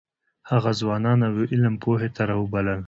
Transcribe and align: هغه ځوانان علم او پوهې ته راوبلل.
هغه 0.49 0.71
ځوانان 0.79 1.19
علم 1.51 1.75
او 1.77 1.81
پوهې 1.83 2.09
ته 2.15 2.21
راوبلل. 2.31 2.79